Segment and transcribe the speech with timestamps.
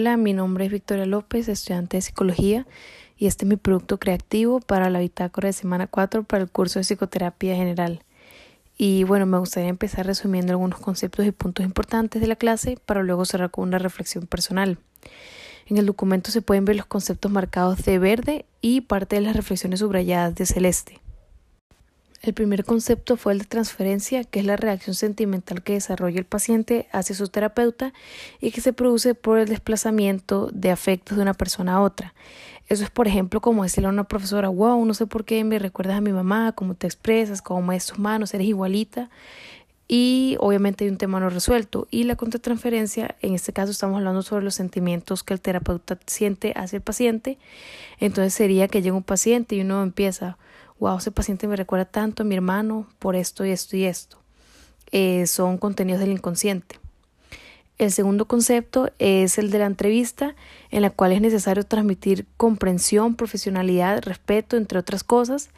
[0.00, 2.68] Hola, mi nombre es Victoria López, estudiante de psicología,
[3.16, 6.78] y este es mi producto creativo para la bitácora de semana 4 para el curso
[6.78, 8.04] de psicoterapia general.
[8.76, 13.02] Y bueno, me gustaría empezar resumiendo algunos conceptos y puntos importantes de la clase para
[13.02, 14.78] luego cerrar con una reflexión personal.
[15.66, 19.34] En el documento se pueden ver los conceptos marcados de verde y parte de las
[19.34, 21.00] reflexiones subrayadas de celeste.
[22.20, 26.24] El primer concepto fue el de transferencia, que es la reacción sentimental que desarrolla el
[26.24, 27.92] paciente hacia su terapeuta
[28.40, 32.14] y que se produce por el desplazamiento de afectos de una persona a otra.
[32.68, 35.58] Eso es, por ejemplo, como decirle a una profesora, wow, no sé por qué me
[35.58, 39.10] recuerdas a mi mamá, cómo te expresas, cómo mueves tus manos, eres igualita.
[39.90, 41.88] Y obviamente hay un tema no resuelto.
[41.90, 46.52] Y la contratransferencia, en este caso estamos hablando sobre los sentimientos que el terapeuta siente
[46.56, 47.38] hacia el paciente.
[47.98, 50.36] Entonces sería que llega un paciente y uno empieza,
[50.80, 54.18] wow, ese paciente me recuerda tanto a mi hermano por esto y esto y esto.
[54.90, 56.78] Eh, son contenidos del inconsciente.
[57.78, 60.34] El segundo concepto es el de la entrevista,
[60.70, 65.50] en la cual es necesario transmitir comprensión, profesionalidad, respeto, entre otras cosas.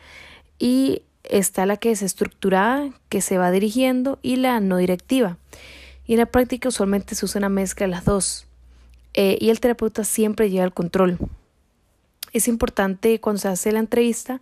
[0.58, 5.39] Y está la que es estructurada, que se va dirigiendo, y la no directiva.
[6.06, 8.47] Y en la práctica usualmente se usa una mezcla de las dos.
[9.14, 11.19] Eh, y el terapeuta siempre lleva el control.
[12.33, 14.41] Es importante cuando se hace la entrevista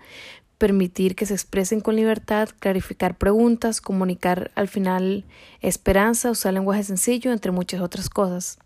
[0.58, 5.24] permitir que se expresen con libertad, clarificar preguntas, comunicar al final
[5.60, 8.58] esperanza, usar lenguaje sencillo, entre muchas otras cosas.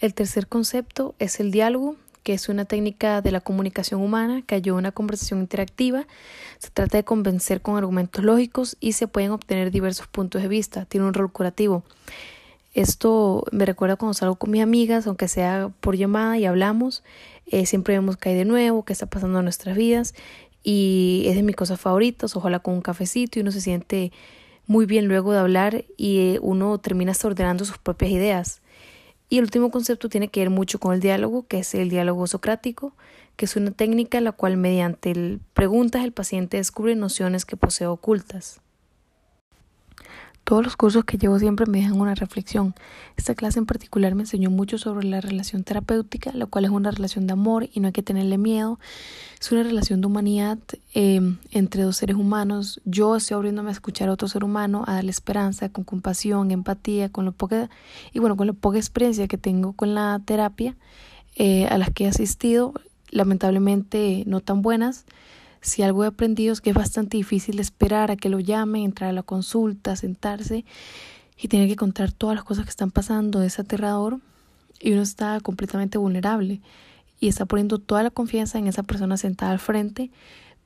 [0.00, 4.56] El tercer concepto es el diálogo, que es una técnica de la comunicación humana que
[4.56, 6.06] ayuda a una conversación interactiva.
[6.58, 10.86] Se trata de convencer con argumentos lógicos y se pueden obtener diversos puntos de vista.
[10.86, 11.84] Tiene un rol curativo.
[12.72, 17.04] Esto me recuerda cuando salgo con mis amigas, aunque sea por llamada y hablamos,
[17.46, 20.14] eh, siempre vemos que hay de nuevo, qué está pasando en nuestras vidas
[20.64, 24.10] y es de mis cosas favoritas, ojalá con un cafecito y uno se siente
[24.66, 28.62] muy bien luego de hablar y eh, uno termina ordenando sus propias ideas.
[29.28, 32.26] Y el último concepto tiene que ver mucho con el diálogo, que es el diálogo
[32.26, 32.94] socrático,
[33.36, 37.86] que es una técnica en la cual mediante preguntas el paciente descubre nociones que posee
[37.86, 38.60] ocultas.
[40.44, 42.74] Todos los cursos que llevo siempre me dejan una reflexión.
[43.16, 46.90] Esta clase en particular me enseñó mucho sobre la relación terapéutica, la cual es una
[46.90, 48.78] relación de amor y no hay que tenerle miedo.
[49.40, 50.58] Es una relación de humanidad
[50.92, 52.82] em, entre dos seres humanos.
[52.84, 57.08] Yo estoy abriéndome a escuchar a otro ser humano, a darle esperanza, con compasión, empatía,
[57.08, 57.70] con lo poca
[58.12, 60.76] y bueno, con la poca experiencia que tengo con la terapia
[61.36, 62.74] eh, a las que he asistido,
[63.08, 65.06] lamentablemente no tan buenas.
[65.64, 69.08] Si algo he aprendido es que es bastante difícil esperar a que lo llamen, entrar
[69.08, 70.66] a la consulta, sentarse
[71.38, 73.42] y tener que contar todas las cosas que están pasando.
[73.42, 74.20] Es aterrador
[74.78, 76.60] y uno está completamente vulnerable
[77.18, 80.10] y está poniendo toda la confianza en esa persona sentada al frente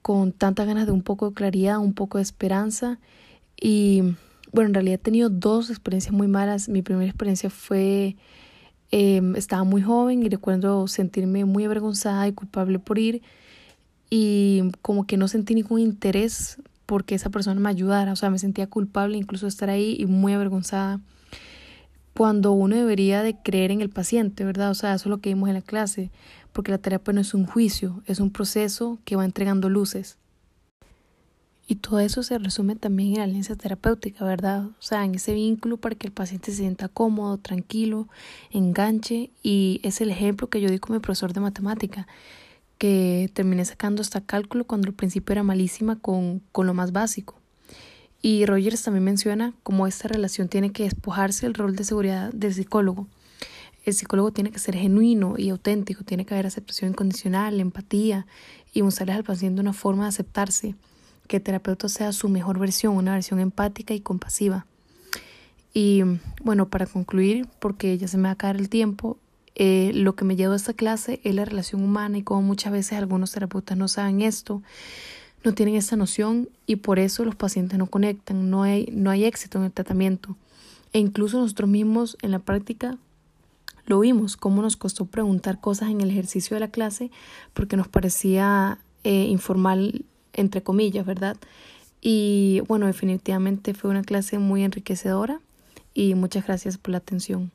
[0.02, 2.98] con tantas ganas de un poco de claridad, un poco de esperanza
[3.56, 4.02] y
[4.50, 6.68] bueno, en realidad he tenido dos experiencias muy malas.
[6.68, 8.16] Mi primera experiencia fue,
[8.90, 13.22] em, estaba muy joven y recuerdo sentirme muy avergonzada y culpable por ir
[14.10, 18.38] y como que no sentí ningún interés porque esa persona me ayudara, o sea, me
[18.38, 21.00] sentía culpable incluso estar ahí y muy avergonzada
[22.18, 24.70] cuando uno debería de creer en el paciente, ¿verdad?
[24.70, 26.10] O sea, eso es lo que vimos en la clase,
[26.52, 30.18] porque la terapia no es un juicio, es un proceso que va entregando luces.
[31.68, 34.64] Y todo eso se resume también en la alianza terapéutica, ¿verdad?
[34.64, 38.08] O sea, en ese vínculo para que el paciente se sienta cómodo, tranquilo,
[38.50, 39.30] enganche.
[39.42, 42.08] Y es el ejemplo que yo di con mi profesor de matemática
[42.78, 47.34] que terminé sacando hasta cálculo cuando al principio era malísima con, con lo más básico.
[48.22, 52.54] Y Rogers también menciona cómo esta relación tiene que despojarse del rol de seguridad del
[52.54, 53.06] psicólogo.
[53.84, 58.26] El psicólogo tiene que ser genuino y auténtico, tiene que haber aceptación incondicional, empatía
[58.72, 60.74] y mostrarles al paciente una forma de aceptarse,
[61.26, 64.66] que el terapeuta sea su mejor versión, una versión empática y compasiva.
[65.72, 66.02] Y
[66.42, 69.18] bueno, para concluir, porque ya se me va a acabar el tiempo,
[69.58, 72.72] eh, lo que me llevó a esta clase es la relación humana y como muchas
[72.72, 74.62] veces algunos terapeutas no saben esto,
[75.42, 79.24] no tienen esta noción y por eso los pacientes no conectan, no hay, no hay
[79.24, 80.36] éxito en el tratamiento.
[80.92, 82.98] E incluso nosotros mismos en la práctica
[83.84, 87.10] lo vimos, cómo nos costó preguntar cosas en el ejercicio de la clase
[87.52, 90.04] porque nos parecía eh, informal,
[90.34, 91.36] entre comillas, ¿verdad?
[92.00, 95.40] Y bueno, definitivamente fue una clase muy enriquecedora
[95.94, 97.50] y muchas gracias por la atención.